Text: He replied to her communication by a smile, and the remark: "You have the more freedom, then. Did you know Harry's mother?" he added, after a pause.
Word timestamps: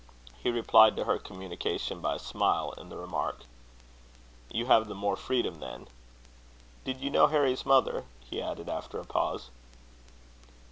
He 0.41 0.49
replied 0.49 0.95
to 0.95 1.03
her 1.03 1.19
communication 1.19 2.01
by 2.01 2.15
a 2.15 2.17
smile, 2.17 2.73
and 2.75 2.91
the 2.91 2.97
remark: 2.97 3.41
"You 4.51 4.65
have 4.65 4.87
the 4.87 4.95
more 4.95 5.15
freedom, 5.15 5.59
then. 5.59 5.87
Did 6.85 7.01
you 7.01 7.11
know 7.11 7.27
Harry's 7.27 7.67
mother?" 7.67 8.05
he 8.27 8.41
added, 8.41 8.67
after 8.67 8.99
a 8.99 9.05
pause. 9.05 9.51